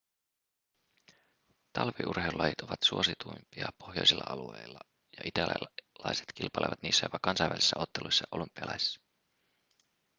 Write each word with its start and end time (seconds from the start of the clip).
talviurheilulajit 1.73 2.61
ovat 2.61 2.79
suosituimpia 2.83 3.69
pohjoisilla 3.79 4.23
alueilla 4.29 4.79
ja 5.17 5.23
italialaiset 5.25 6.25
kilpailevat 6.35 6.81
niissä 6.81 7.05
jopa 7.05 7.19
kansainvälisissä 7.21 7.75
otteluissa 7.79 8.23
ja 8.23 8.35
olympialaisissa 8.37 8.99